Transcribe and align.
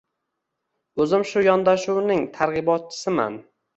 O‘zim 1.03 1.25
shu 1.33 1.43
yondoshuvning 1.49 2.25
targ‘ibotchisiman. 2.39 3.37